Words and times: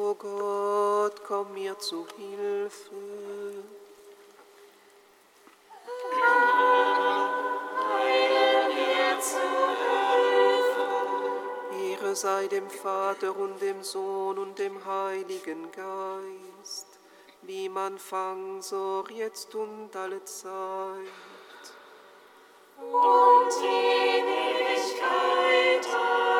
O 0.00 0.14
Gott, 0.14 1.24
komm 1.26 1.54
mir 1.54 1.76
zu 1.76 2.06
Hilfe. 2.16 2.94
Heile 7.90 8.68
mir 8.74 9.20
zu 9.20 9.48
Hilfe. 9.82 10.86
Ehre 11.82 12.14
sei 12.14 12.46
dem 12.46 12.70
Vater 12.70 13.36
und 13.36 13.60
dem 13.60 13.82
Sohn 13.82 14.38
und 14.38 14.56
dem 14.56 14.84
Heiligen 14.86 15.72
Geist, 15.72 16.86
wie 17.42 17.68
man 17.68 17.94
Anfang, 17.94 18.62
so 18.62 19.04
jetzt 19.12 19.52
und 19.56 19.96
alle 19.96 20.24
Zeit. 20.24 21.08
Und 22.78 23.52
in 23.64 24.28
Ewigkeit. 24.28 25.86
Amen. 25.92 26.37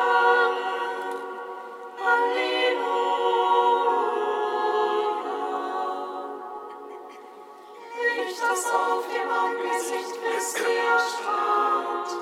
auf 8.73 9.05
dem 9.07 9.29
Angesicht 9.29 10.13
Christi 10.21 10.63
erstaunt. 10.63 12.18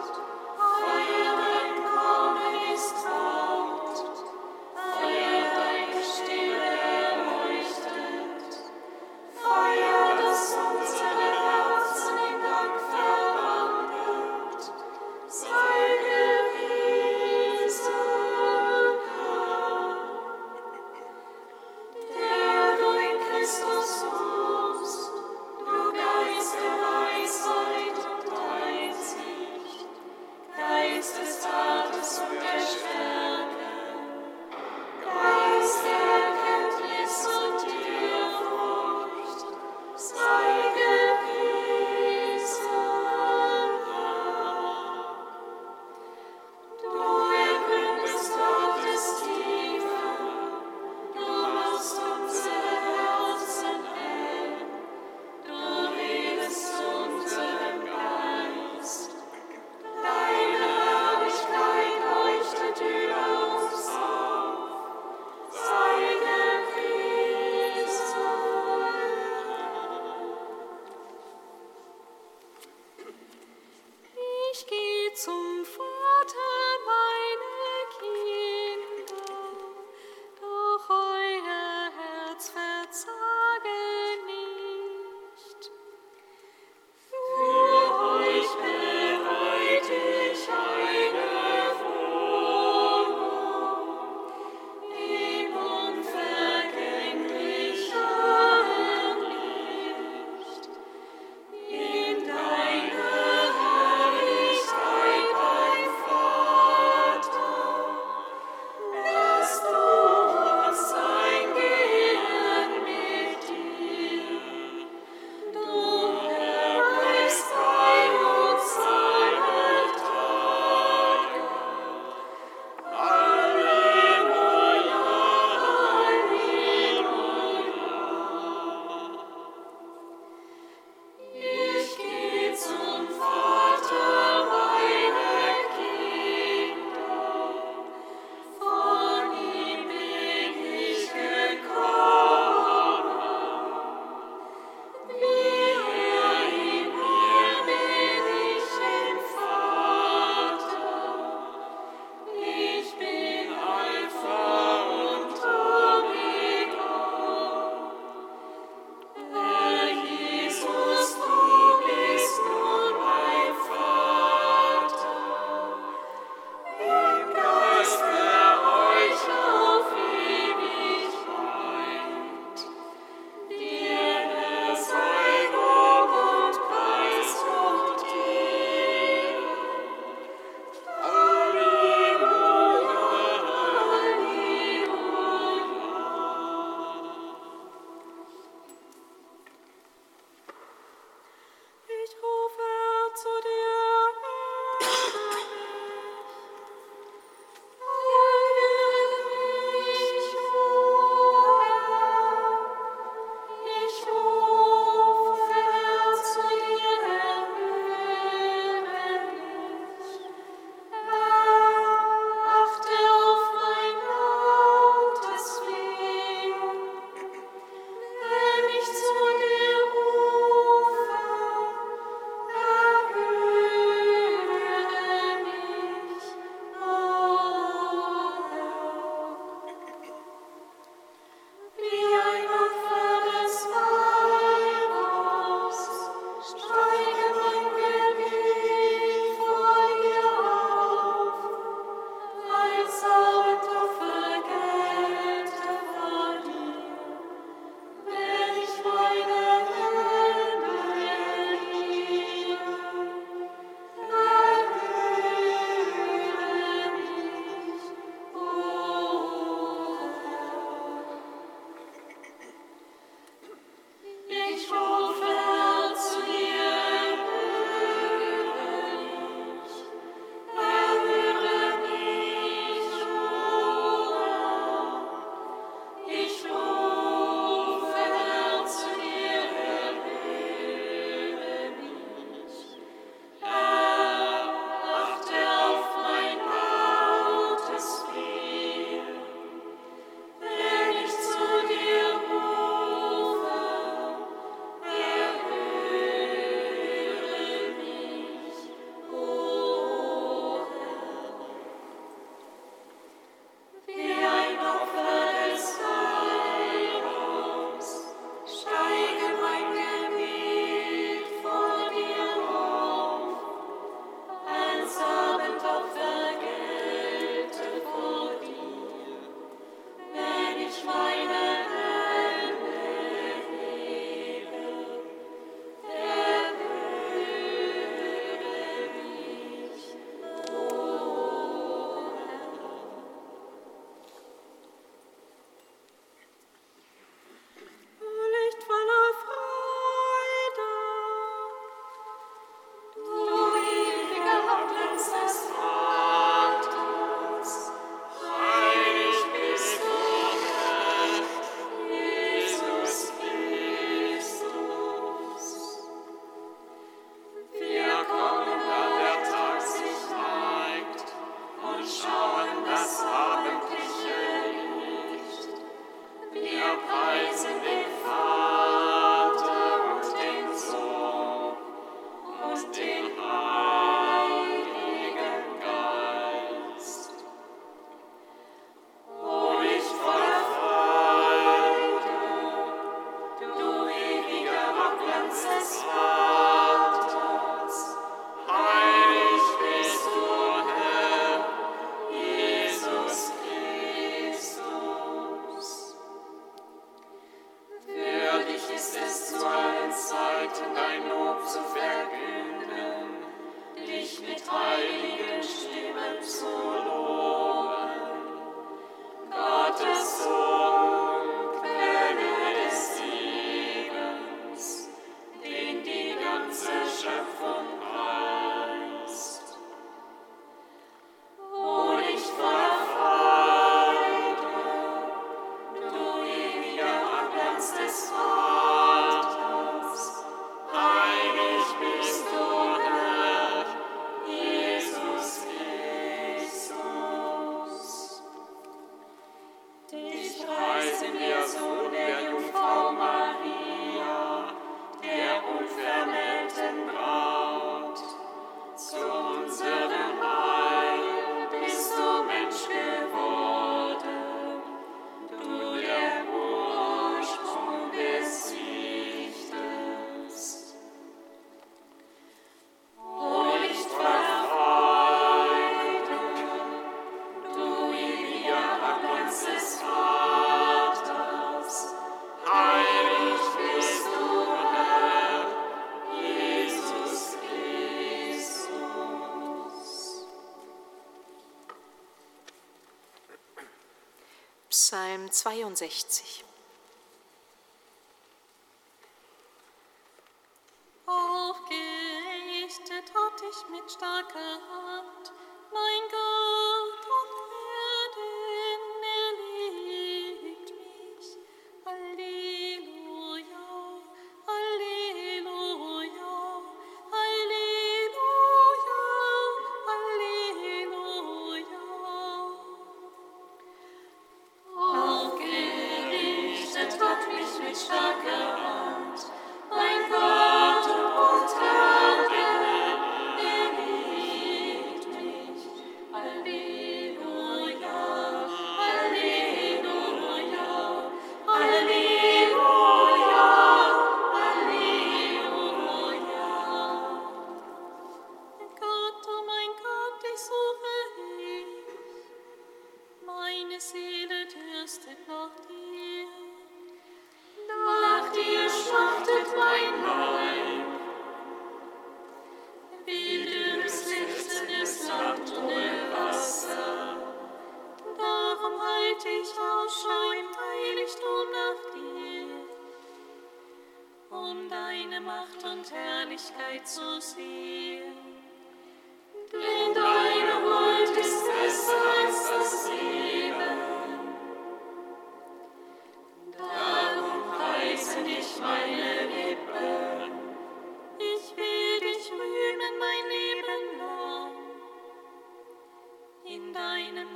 62. 485.32 486.47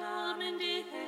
Doch 0.01 1.00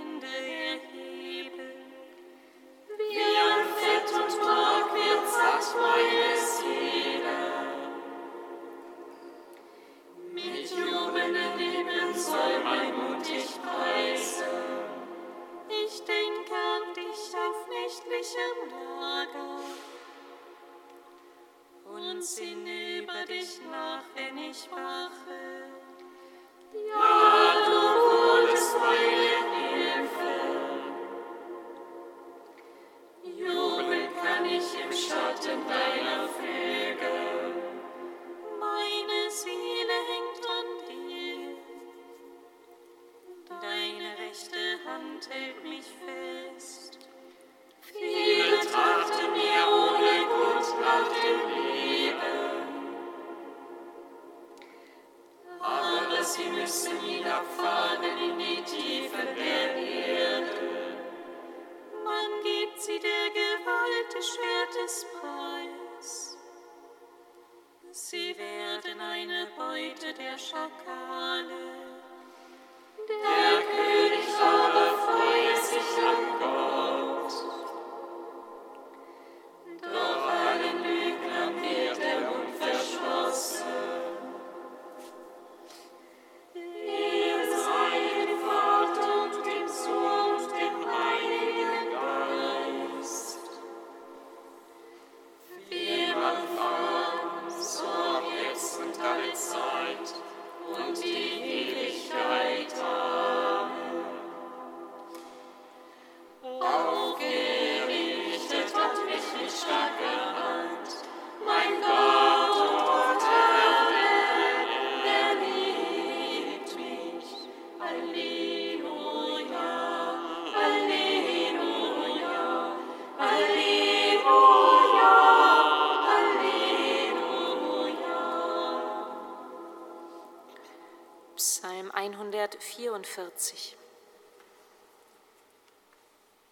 144. 132.44 133.78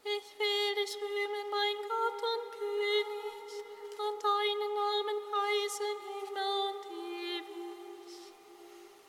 Ich 0.04 0.40
will 0.40 0.76
dich 0.76 0.96
rühmen, 0.96 1.50
mein 1.52 1.76
Gott 1.90 2.24
und 2.32 2.52
König, 2.54 3.50
und 4.00 4.24
deinen 4.24 4.74
Namen 4.74 5.18
preisen 5.30 5.96
immer 6.24 6.52
und 6.70 6.84
ewig. 6.96 8.10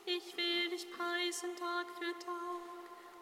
Ich 0.05 0.35
will 0.35 0.69
dich 0.71 0.91
preisen 0.91 1.55
Tag 1.55 1.87
für 1.97 2.19
Tag 2.19 2.63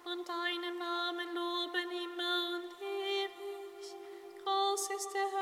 und 0.06 0.28
deinen 0.28 0.80
Namen 0.80 1.28
loben 1.36 1.92
immer 1.92 2.58
und 2.58 2.82
ewig. 2.82 3.96
Groß 4.44 4.90
ist 4.90 5.14
der 5.14 5.30
Herr. 5.30 5.41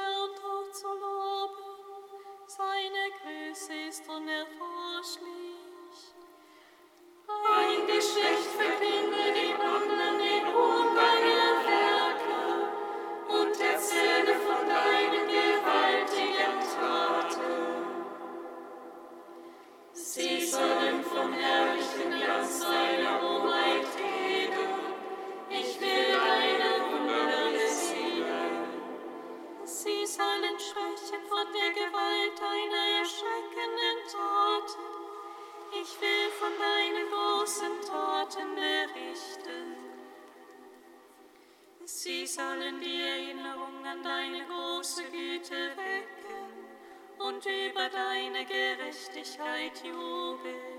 Sie 42.02 42.26
sollen 42.26 42.80
die 42.80 43.02
Erinnerung 43.02 43.86
an 43.86 44.02
deine 44.02 44.46
große 44.46 45.04
Güte 45.12 45.72
wecken 45.76 47.28
und 47.28 47.46
über 47.46 47.90
deine 47.90 48.46
Gerechtigkeit 48.46 49.84
jubeln. 49.84 50.79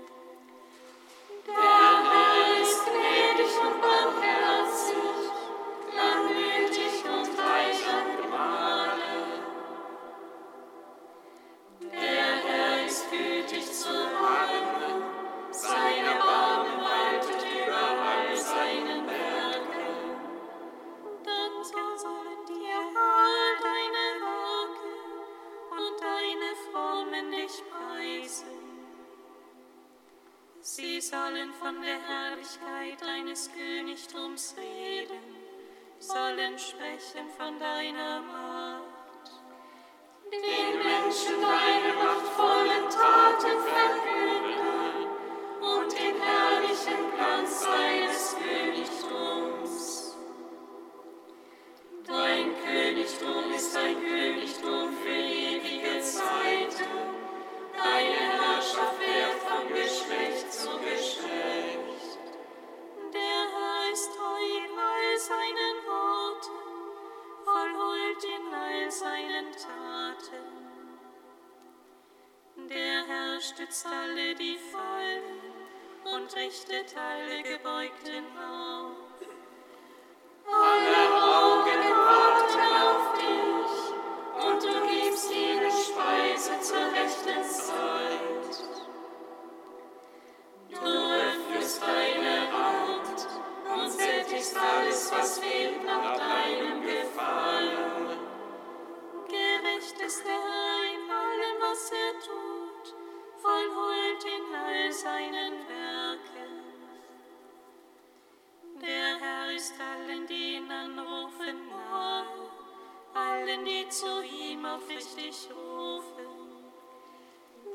denen, 113.51 113.65
die 113.65 113.89
zu 113.89 114.23
ihm 114.23 114.65
auf 114.65 114.87
dich 114.87 115.49
rufen. 115.49 116.25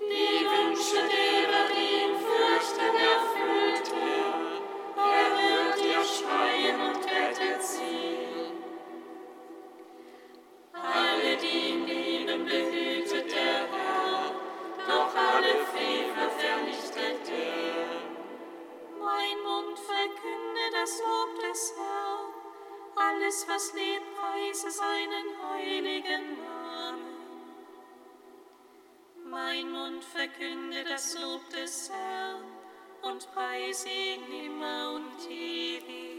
Die 0.01 0.45
Wünsche 0.45 1.09
der 1.09 1.26
verkünde 30.37 30.85
das 30.89 31.15
Lob 31.15 31.49
des 31.51 31.91
Herrn 31.91 32.43
und 33.03 33.33
preise 33.33 33.89
ihn 33.89 34.47
immer 34.47 34.93
und 34.95 35.31
ewig. 35.31 36.16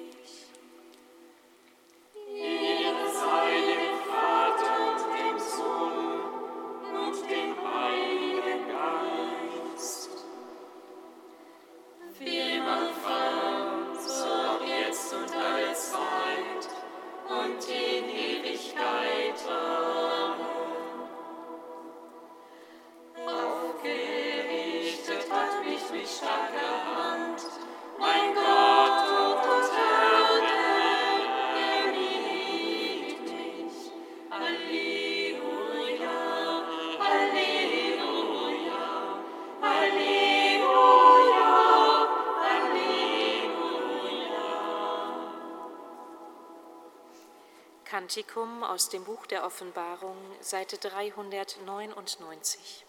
Kantikum 48.07 48.63
aus 48.63 48.87
dem 48.87 49.03
Buch 49.03 49.27
der 49.27 49.45
Offenbarung, 49.45 50.15
Seite 50.39 50.77
399. 50.77 52.86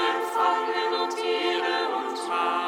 empfangen 0.00 1.02
und 1.02 1.18
Ehre 1.18 1.96
und 1.96 2.28
Wahrheit. 2.28 2.59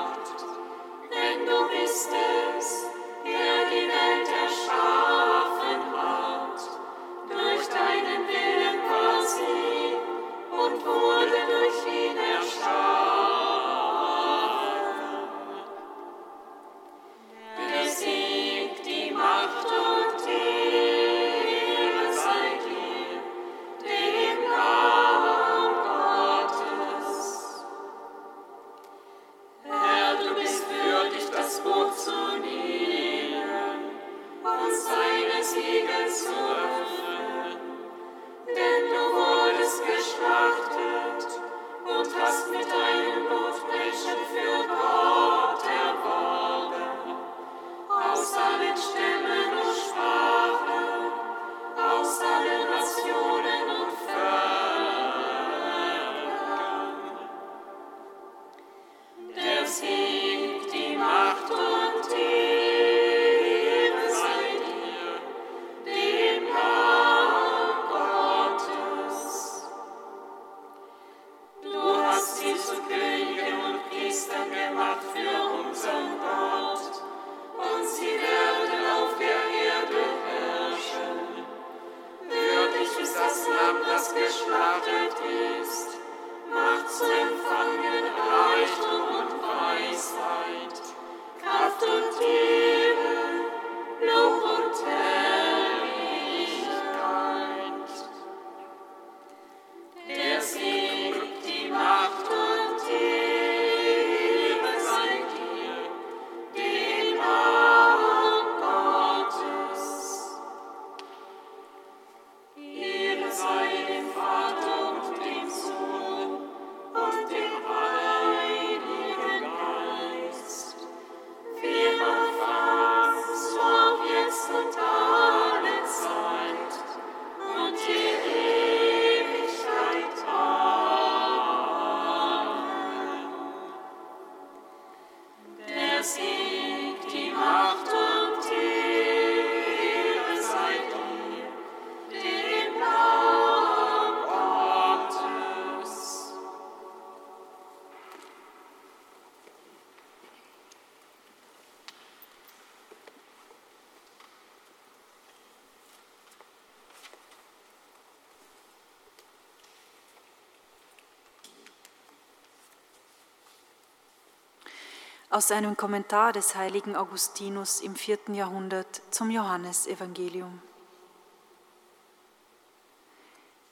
Aus 165.33 165.51
einem 165.51 165.79
Kommentar 165.79 166.35
des 166.35 166.57
heiligen 166.57 166.95
Augustinus 166.95 167.81
im 167.81 167.97
vierten 167.97 168.35
Jahrhundert 168.35 169.01
zum 169.11 169.31
Johannesevangelium. 169.31 170.61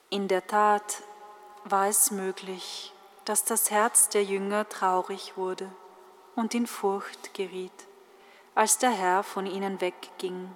In 0.09 0.27
der 0.27 0.47
Tat 0.47 1.03
war 1.63 1.87
es 1.87 2.09
möglich, 2.09 2.91
dass 3.25 3.45
das 3.45 3.69
Herz 3.69 4.09
der 4.09 4.23
Jünger 4.23 4.67
traurig 4.67 5.37
wurde 5.37 5.71
und 6.35 6.55
in 6.55 6.65
Furcht 6.65 7.35
geriet, 7.35 7.71
als 8.55 8.79
der 8.79 8.89
Herr 8.89 9.21
von 9.21 9.45
ihnen 9.45 9.79
wegging, 9.81 10.51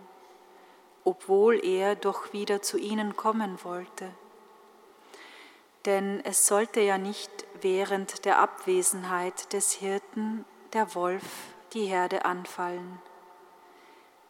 obwohl 1.04 1.64
er 1.64 1.96
doch 1.96 2.34
wieder 2.34 2.64
zu 2.64 2.80
ihnen 2.80 3.16
kommen 3.16 3.60
wollte. 3.64 4.10
Denn 5.86 6.20
es 6.26 6.48
sollte 6.48 6.80
ja 6.80 6.98
nicht 6.98 7.46
während 7.62 8.26
der 8.26 8.40
Abwesenheit 8.40 9.54
des 9.54 9.72
Hirten 9.74 10.46
der 10.76 10.94
Wolf 10.94 11.24
die 11.74 11.86
Herde 11.86 12.26
anfallen. 12.26 13.00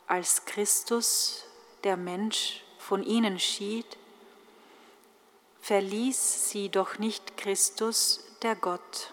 Als 0.05 0.45
Christus, 0.45 1.43
der 1.83 1.97
Mensch, 1.97 2.63
von 2.77 3.01
ihnen 3.01 3.39
schied, 3.39 3.97
verließ 5.59 6.51
sie 6.51 6.69
doch 6.69 6.99
nicht 6.99 7.35
Christus, 7.35 8.23
der 8.43 8.55
Gott. 8.55 9.11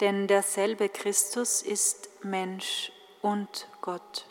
Denn 0.00 0.26
derselbe 0.26 0.88
Christus 0.88 1.60
ist 1.60 2.08
Mensch 2.24 2.90
und 3.20 3.68
Gott. 3.82 4.24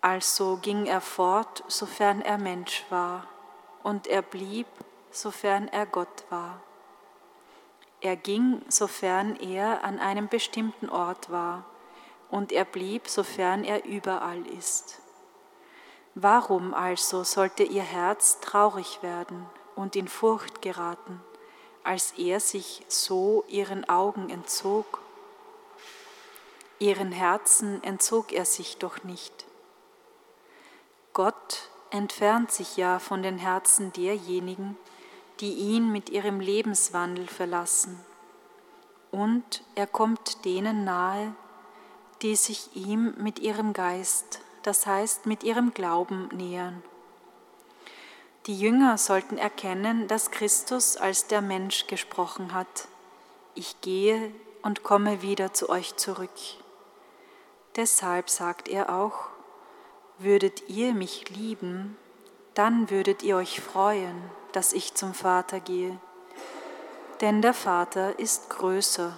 Also 0.00 0.56
ging 0.56 0.86
er 0.86 1.00
fort, 1.00 1.62
sofern 1.68 2.22
er 2.22 2.38
Mensch 2.38 2.84
war, 2.90 3.28
und 3.84 4.08
er 4.08 4.22
blieb, 4.22 4.66
sofern 5.12 5.68
er 5.68 5.86
Gott 5.86 6.24
war. 6.28 6.60
Er 8.00 8.16
ging, 8.16 8.62
sofern 8.68 9.36
er 9.36 9.84
an 9.84 9.98
einem 9.98 10.28
bestimmten 10.28 10.88
Ort 10.88 11.30
war, 11.30 11.64
und 12.30 12.52
er 12.52 12.64
blieb, 12.64 13.08
sofern 13.08 13.64
er 13.64 13.84
überall 13.84 14.46
ist. 14.46 15.00
Warum 16.14 16.74
also 16.74 17.24
sollte 17.24 17.62
ihr 17.62 17.82
Herz 17.82 18.40
traurig 18.40 19.02
werden 19.02 19.46
und 19.76 19.96
in 19.96 20.08
Furcht 20.08 20.62
geraten, 20.62 21.20
als 21.84 22.12
er 22.12 22.40
sich 22.40 22.84
so 22.88 23.44
ihren 23.48 23.88
Augen 23.88 24.30
entzog? 24.30 25.00
Ihren 26.78 27.12
Herzen 27.12 27.82
entzog 27.84 28.32
er 28.32 28.44
sich 28.44 28.78
doch 28.78 29.04
nicht. 29.04 29.44
Gott 31.12 31.68
entfernt 31.90 32.50
sich 32.50 32.76
ja 32.76 32.98
von 32.98 33.22
den 33.22 33.38
Herzen 33.38 33.92
derjenigen, 33.92 34.78
die 35.40 35.54
ihn 35.54 35.90
mit 35.90 36.10
ihrem 36.10 36.38
Lebenswandel 36.38 37.26
verlassen. 37.26 37.98
Und 39.10 39.62
er 39.74 39.86
kommt 39.86 40.44
denen 40.44 40.84
nahe, 40.84 41.34
die 42.22 42.36
sich 42.36 42.76
ihm 42.76 43.14
mit 43.18 43.38
ihrem 43.38 43.72
Geist, 43.72 44.40
das 44.62 44.86
heißt 44.86 45.26
mit 45.26 45.42
ihrem 45.42 45.72
Glauben 45.72 46.28
nähern. 46.34 46.82
Die 48.46 48.58
Jünger 48.58 48.98
sollten 48.98 49.38
erkennen, 49.38 50.08
dass 50.08 50.30
Christus 50.30 50.96
als 50.96 51.26
der 51.26 51.40
Mensch 51.40 51.86
gesprochen 51.86 52.54
hat. 52.54 52.88
Ich 53.54 53.80
gehe 53.80 54.32
und 54.62 54.82
komme 54.82 55.22
wieder 55.22 55.52
zu 55.52 55.70
euch 55.70 55.96
zurück. 55.96 56.30
Deshalb 57.76 58.28
sagt 58.28 58.68
er 58.68 58.94
auch, 58.94 59.28
würdet 60.18 60.68
ihr 60.68 60.92
mich 60.92 61.30
lieben, 61.30 61.96
dann 62.54 62.90
würdet 62.90 63.22
ihr 63.22 63.36
euch 63.36 63.60
freuen 63.60 64.30
dass 64.52 64.72
ich 64.72 64.94
zum 64.94 65.14
Vater 65.14 65.60
gehe. 65.60 65.98
Denn 67.20 67.42
der 67.42 67.54
Vater 67.54 68.18
ist 68.18 68.50
größer 68.50 69.16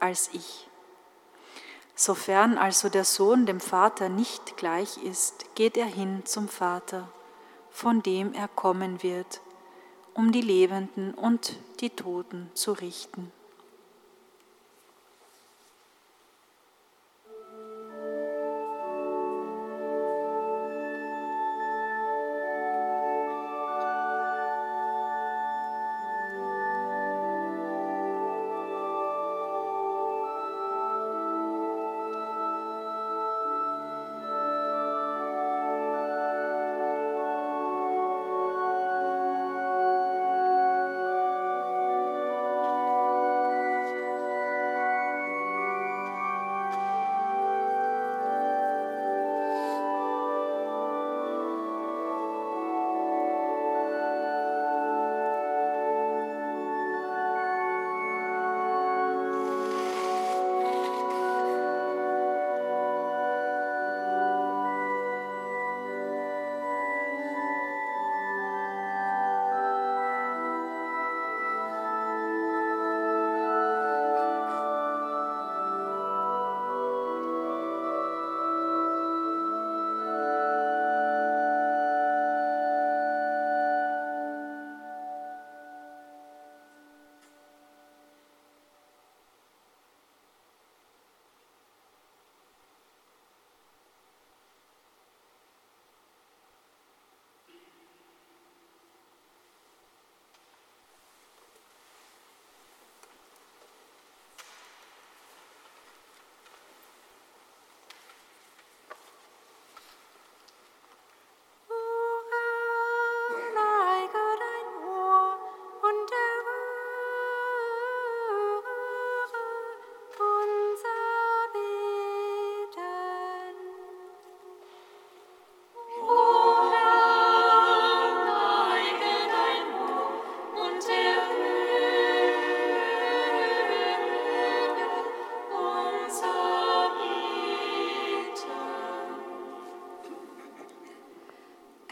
als 0.00 0.30
ich. 0.32 0.68
Sofern 1.94 2.58
also 2.58 2.88
der 2.88 3.04
Sohn 3.04 3.44
dem 3.44 3.60
Vater 3.60 4.08
nicht 4.08 4.56
gleich 4.56 4.98
ist, 4.98 5.54
geht 5.56 5.76
er 5.76 5.86
hin 5.86 6.22
zum 6.24 6.48
Vater, 6.48 7.08
von 7.70 8.02
dem 8.02 8.32
er 8.34 8.46
kommen 8.46 9.02
wird, 9.02 9.40
um 10.14 10.30
die 10.30 10.40
Lebenden 10.40 11.14
und 11.14 11.56
die 11.80 11.90
Toten 11.90 12.50
zu 12.54 12.72
richten. 12.72 13.32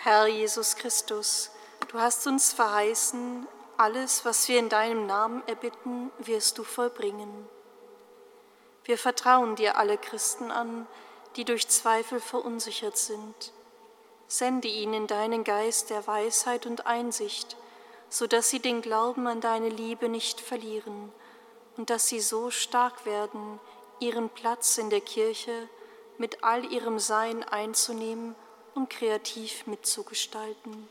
Herr 0.09 0.29
Jesus 0.29 0.77
Christus, 0.77 1.51
du 1.88 1.99
hast 1.99 2.29
uns 2.29 2.53
verheißen, 2.53 3.45
alles, 3.77 4.25
was 4.25 4.47
wir 4.47 4.61
in 4.61 4.69
deinem 4.69 5.05
Namen 5.07 5.42
erbitten, 5.49 6.12
wirst 6.19 6.59
du 6.59 6.62
vollbringen. 6.62 7.49
Wir 8.85 8.99
vertrauen 8.99 9.57
dir 9.57 9.77
alle 9.77 9.99
Christen 9.99 10.53
an, 10.53 10.87
die 11.35 11.45
durch 11.45 11.66
Zweifel 11.66 12.21
verunsichert 12.21 12.97
sind. 12.97 13.53
Sende 14.29 14.69
ihnen 14.69 15.09
deinen 15.09 15.42
Geist 15.42 15.90
der 15.90 16.07
Weisheit 16.07 16.66
und 16.66 16.87
Einsicht, 16.87 17.57
so 18.09 18.29
dass 18.29 18.49
sie 18.49 18.61
den 18.61 18.83
Glauben 18.83 19.27
an 19.27 19.40
deine 19.40 19.71
Liebe 19.71 20.09
nicht 20.09 20.40
verlieren 20.40 21.12
und 21.77 21.90
dass 21.90 22.07
sie 22.07 22.21
so 22.21 22.53
stark 22.53 23.07
werden, 23.07 23.59
ihren 23.99 24.29
Platz 24.29 24.79
in 24.79 24.88
der 24.88 25.01
Kirche 25.01 25.69
mit 26.16 26.45
all 26.45 26.64
ihrem 26.64 27.01
Sein 27.01 27.42
einzunehmen 27.42 28.37
und 28.77 28.91
kreativ 28.91 29.67
mitzugestalten. 29.67 30.89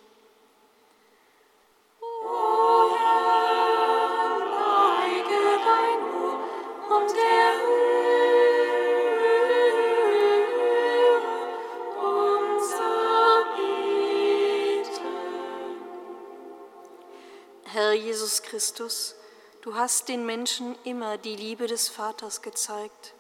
Herr 17.64 17.92
Jesus 17.92 18.42
Christus, 18.42 19.16
du 19.62 19.76
hast 19.76 20.08
den 20.08 20.26
Menschen 20.26 20.78
immer 20.86 21.18
die 21.18 21.36
Liebe 21.36 21.68
des 21.68 21.90
Vaters 21.90 22.42
gezeigt. 22.42 23.14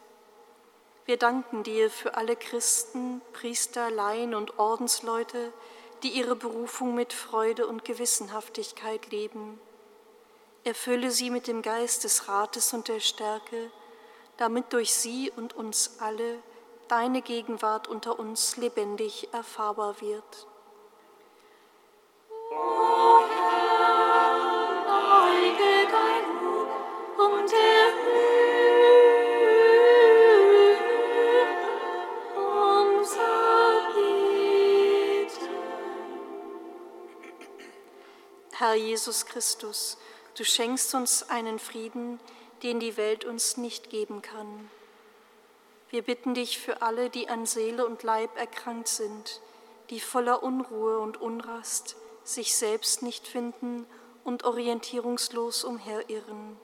Wir 1.05 1.17
danken 1.17 1.61
dir 1.61 1.91
für 1.91 2.15
alle 2.15 2.35
Christen, 2.35 3.21
Priester, 3.31 3.91
Laien 3.91 4.33
und 4.33 4.57
Ordensleute, 4.57 5.53
die 6.01 6.09
ihre 6.09 6.35
Berufung 6.35 6.95
mit 6.95 7.13
Freude 7.13 7.67
und 7.67 7.85
Gewissenhaftigkeit 7.85 9.11
leben. 9.11 9.61
Erfülle 10.63 11.11
sie 11.11 11.29
mit 11.29 11.45
dem 11.45 11.61
Geist 11.61 12.05
des 12.05 12.27
Rates 12.27 12.73
und 12.73 12.87
der 12.87 12.99
Stärke, 12.99 13.69
damit 14.37 14.73
durch 14.73 14.95
sie 14.95 15.31
und 15.35 15.55
uns 15.55 15.97
alle 15.99 16.39
deine 16.87 17.21
Gegenwart 17.21 17.87
unter 17.87 18.17
uns 18.17 18.57
lebendig 18.57 19.29
erfahrbar 19.31 20.01
wird. 20.01 20.47
Neige 24.87 25.87
dein 25.91 26.25
Ohr 26.47 26.67
und 27.31 27.53
Herr 38.65 38.73
Jesus 38.73 39.27
Christus, 39.27 39.95
du 40.33 40.43
schenkst 40.43 40.95
uns 40.95 41.29
einen 41.29 41.59
Frieden, 41.59 42.19
den 42.63 42.79
die 42.79 42.97
Welt 42.97 43.23
uns 43.23 43.57
nicht 43.57 43.91
geben 43.91 44.23
kann. 44.23 44.71
Wir 45.91 46.01
bitten 46.01 46.33
dich 46.33 46.57
für 46.57 46.81
alle, 46.81 47.11
die 47.11 47.29
an 47.29 47.45
Seele 47.45 47.85
und 47.85 48.01
Leib 48.01 48.35
erkrankt 48.39 48.87
sind, 48.87 49.39
die 49.91 49.99
voller 49.99 50.41
Unruhe 50.41 50.97
und 50.97 51.21
Unrast 51.21 51.95
sich 52.23 52.57
selbst 52.57 53.03
nicht 53.03 53.27
finden 53.27 53.85
und 54.23 54.45
orientierungslos 54.45 55.63
umherirren. 55.63 56.57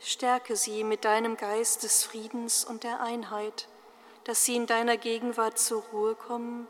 Stärke 0.00 0.56
sie 0.56 0.82
mit 0.82 1.04
deinem 1.04 1.36
Geist 1.36 1.84
des 1.84 2.02
Friedens 2.02 2.64
und 2.64 2.82
der 2.82 3.00
Einheit, 3.00 3.68
dass 4.24 4.44
sie 4.44 4.56
in 4.56 4.66
deiner 4.66 4.96
Gegenwart 4.96 5.60
zur 5.60 5.84
Ruhe 5.92 6.16
kommen, 6.16 6.66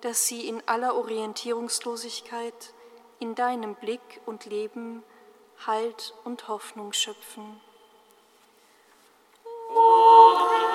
dass 0.00 0.26
sie 0.26 0.48
in 0.48 0.66
aller 0.66 0.96
Orientierungslosigkeit 0.96 2.74
in 3.20 3.34
deinem 3.34 3.74
Blick 3.74 4.20
und 4.26 4.46
Leben 4.46 5.02
Halt 5.66 6.14
und 6.24 6.46
Hoffnung 6.46 6.92
schöpfen. 6.92 7.60
Und 9.68 10.67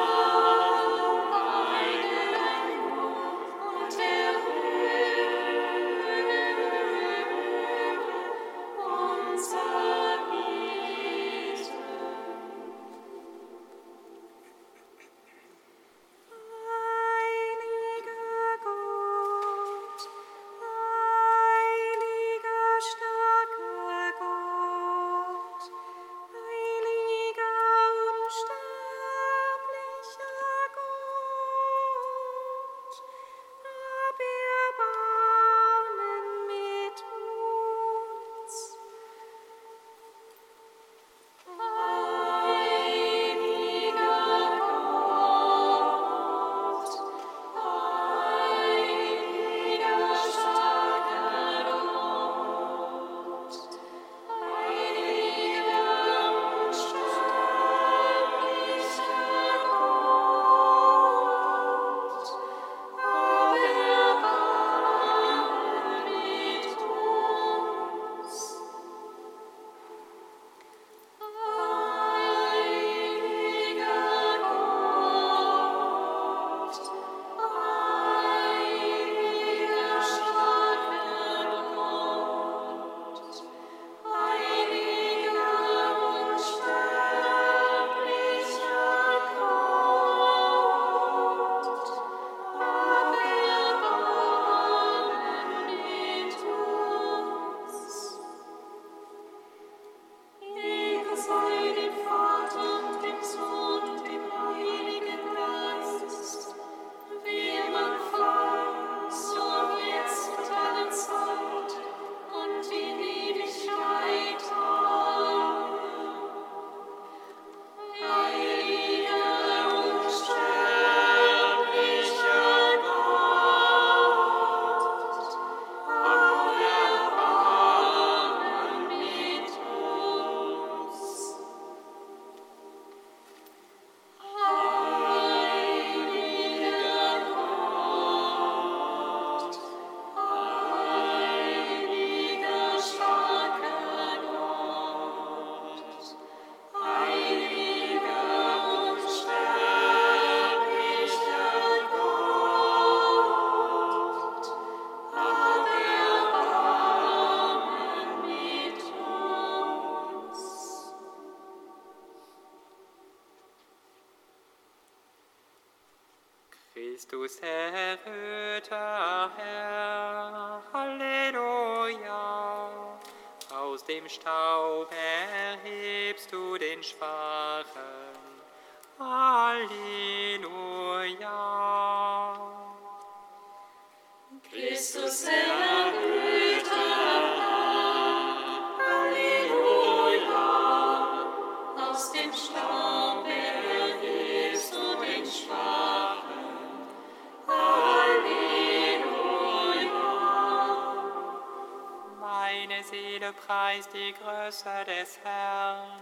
Seele 203.24 203.34
preist 203.34 203.94
die 203.94 204.14
Größe 204.14 204.84
des 204.86 205.18
Herrn, 205.24 206.02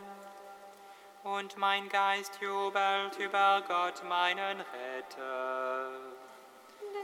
und 1.23 1.55
mein 1.55 1.87
Geist 1.87 2.39
jubelt 2.41 3.15
über 3.19 3.61
Gott, 3.67 4.03
meinen 4.09 4.59
Retter. 4.59 5.91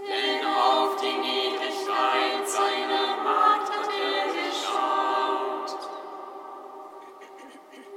Denn 0.08 0.44
auf 0.44 1.00
die 1.00 1.14
Niedrigkeit 1.14 2.48
seiner 2.48 3.18
Macht 3.24 3.72
hat 3.72 3.90
er 3.94 4.26
geschaut. 4.34 5.78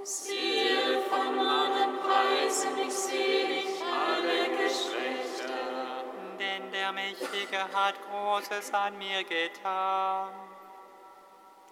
Siehe, 0.02 1.00
von 1.08 1.36
Mannen 1.36 2.00
preisen 2.00 2.76
mich 2.76 2.92
selig 2.92 3.82
alle 3.82 4.58
Geschlechter. 4.58 6.04
Denn 6.38 6.70
der 6.70 6.92
Mächtige 6.92 7.60
hat 7.72 7.94
Großes 8.10 8.74
an 8.74 8.98
mir 8.98 9.24
getan, 9.24 10.28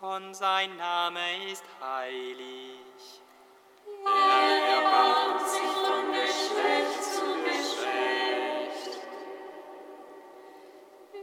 und 0.00 0.34
sein 0.34 0.76
Name 0.76 1.50
ist 1.50 1.64
heilig. 1.80 3.22
Er 4.04 4.74
erbarmt 4.76 5.48
sich 5.48 5.60
von 5.60 6.12
Geschlecht 6.12 7.02
zu 7.02 7.26
Geschlecht. 7.44 8.98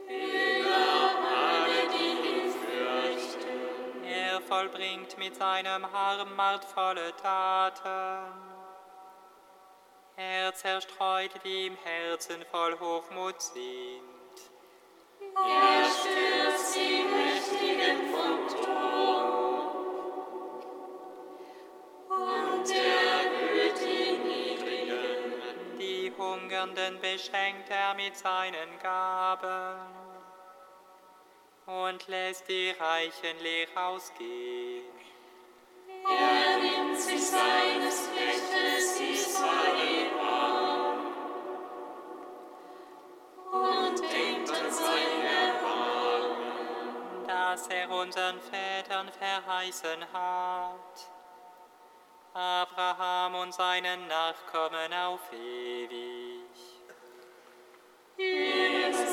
Über 0.08 0.76
alle, 1.38 1.88
die 1.94 2.28
ihn 2.28 2.52
fürchten. 2.52 4.04
Er 4.04 4.42
vollbringt 4.42 5.18
mit 5.18 5.36
seinem 5.36 5.86
Arm 5.86 6.36
machtvolle 6.36 7.16
Taten. 7.16 8.56
Er 10.18 10.54
zerstreut, 10.54 11.32
die 11.44 11.68
im 11.68 11.78
Herzen 11.78 12.44
voll 12.52 12.78
Hochmut 12.80 13.42
sind. 13.42 14.15
Hungernden 26.76 27.00
beschenkt 27.00 27.70
er 27.70 27.94
mit 27.94 28.18
seinen 28.18 28.80
Gaben 28.82 29.80
und 31.66 32.08
lässt 32.08 32.48
die 32.50 32.72
Reichen 32.72 33.40
leer 33.42 33.68
ausgehen. 33.76 34.84
Er 36.06 36.58
nimmt 36.58 37.00
sich 37.00 37.26
seines 37.26 38.10
Knechtes 38.12 39.00
Israel 39.00 40.20
an 40.20 40.98
und 43.52 44.02
denkt 44.02 44.52
an 44.52 44.72
sein 44.72 45.22
Erbarmen. 45.48 47.26
das 47.28 47.68
er 47.68 47.90
unseren 47.90 48.42
Vätern 48.42 49.10
verheißen 49.14 50.06
hat, 50.12 51.10
Abraham 52.34 53.36
und 53.36 53.54
seinen 53.54 54.08
Nachkommen 54.08 54.94
auf 54.94 55.32
ewig. 55.32 56.15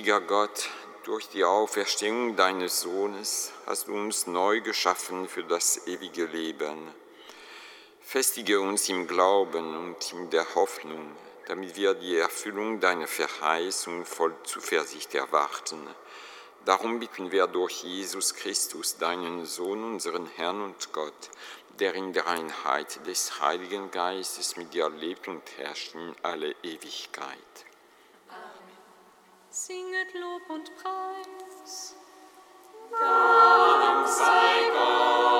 Mächtiger 0.00 0.22
Gott, 0.22 0.70
durch 1.04 1.28
die 1.28 1.44
Auferstehung 1.44 2.34
deines 2.34 2.80
Sohnes 2.80 3.52
hast 3.66 3.86
du 3.86 3.92
uns 3.92 4.26
neu 4.26 4.62
geschaffen 4.62 5.28
für 5.28 5.44
das 5.44 5.86
ewige 5.86 6.24
Leben. 6.24 6.88
Festige 8.00 8.62
uns 8.62 8.88
im 8.88 9.06
Glauben 9.06 9.76
und 9.76 10.12
in 10.14 10.30
der 10.30 10.54
Hoffnung, 10.54 11.14
damit 11.48 11.76
wir 11.76 11.92
die 11.92 12.16
Erfüllung 12.16 12.80
deiner 12.80 13.06
Verheißung 13.06 14.06
voll 14.06 14.34
Zuversicht 14.44 15.14
erwarten. 15.14 15.86
Darum 16.64 16.98
bitten 16.98 17.30
wir 17.30 17.46
durch 17.46 17.82
Jesus 17.82 18.34
Christus, 18.34 18.96
deinen 18.96 19.44
Sohn, 19.44 19.84
unseren 19.84 20.26
Herrn 20.36 20.62
und 20.62 20.94
Gott, 20.94 21.28
der 21.78 21.94
in 21.94 22.14
der 22.14 22.26
Einheit 22.26 23.06
des 23.06 23.38
Heiligen 23.42 23.90
Geistes 23.90 24.56
mit 24.56 24.72
dir 24.72 24.88
lebt 24.88 25.28
und 25.28 25.42
herrscht 25.58 25.94
in 25.94 26.14
alle 26.22 26.52
Ewigkeit 26.62 27.36
singet 29.50 30.14
Lob 30.14 30.48
und 30.48 30.70
Preis. 30.76 31.96
Dank 32.92 34.06
sei 34.08 34.70
Gott. 34.72 35.39